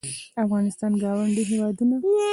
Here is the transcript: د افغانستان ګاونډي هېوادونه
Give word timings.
د 0.03 0.03
افغانستان 0.45 0.91
ګاونډي 1.03 1.43
هېوادونه 1.51 1.95